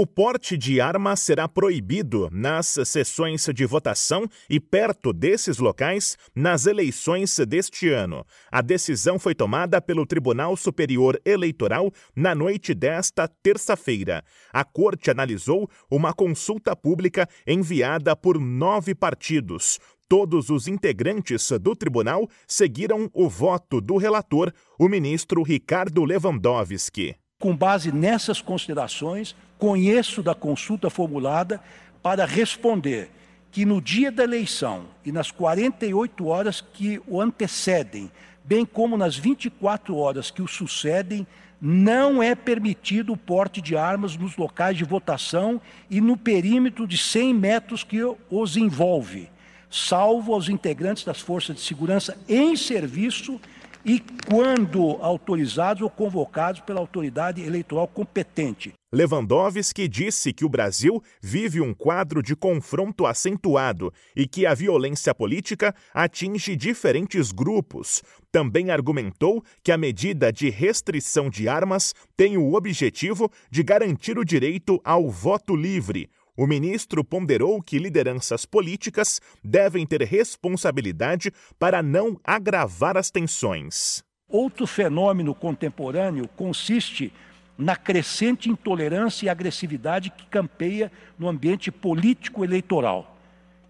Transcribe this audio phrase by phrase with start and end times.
[0.00, 6.64] O porte de arma será proibido nas sessões de votação e perto desses locais nas
[6.64, 8.24] eleições deste ano.
[8.50, 14.24] A decisão foi tomada pelo Tribunal Superior Eleitoral na noite desta terça-feira.
[14.50, 19.78] A Corte analisou uma consulta pública enviada por nove partidos.
[20.08, 27.16] Todos os integrantes do tribunal seguiram o voto do relator, o ministro Ricardo Lewandowski.
[27.38, 31.60] Com base nessas considerações, conheço da consulta formulada
[32.02, 33.10] para responder
[33.52, 38.10] que no dia da eleição e nas 48 horas que o antecedem,
[38.42, 41.26] bem como nas 24 horas que o sucedem,
[41.60, 46.96] não é permitido o porte de armas nos locais de votação e no perímetro de
[46.96, 47.98] 100 metros que
[48.30, 49.28] os envolve,
[49.68, 53.38] salvo aos integrantes das forças de segurança em serviço
[53.84, 58.72] e quando autorizados ou convocados pela autoridade eleitoral competente.
[58.92, 65.14] Lewandowski disse que o Brasil vive um quadro de confronto acentuado e que a violência
[65.14, 68.02] política atinge diferentes grupos.
[68.32, 74.24] Também argumentou que a medida de restrição de armas tem o objetivo de garantir o
[74.24, 82.18] direito ao voto livre, o ministro ponderou que lideranças políticas devem ter responsabilidade para não
[82.24, 84.02] agravar as tensões.
[84.28, 87.12] Outro fenômeno contemporâneo consiste
[87.58, 93.16] na crescente intolerância e agressividade que campeia no ambiente político eleitoral.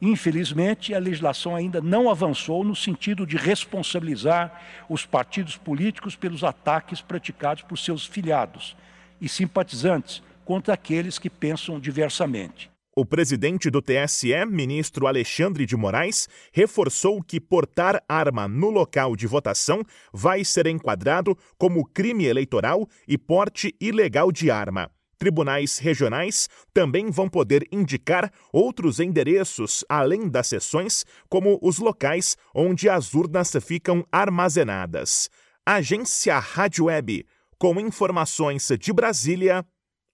[0.00, 7.00] Infelizmente, a legislação ainda não avançou no sentido de responsabilizar os partidos políticos pelos ataques
[7.00, 8.76] praticados por seus filiados
[9.20, 12.70] e simpatizantes contra aqueles que pensam diversamente.
[12.96, 19.26] O presidente do TSE, ministro Alexandre de Moraes, reforçou que portar arma no local de
[19.26, 19.82] votação
[20.12, 24.90] vai ser enquadrado como crime eleitoral e porte ilegal de arma.
[25.20, 32.88] Tribunais regionais também vão poder indicar outros endereços além das sessões, como os locais onde
[32.88, 35.28] as urnas ficam armazenadas.
[35.64, 37.24] Agência Rádio Web,
[37.58, 39.64] com informações de Brasília.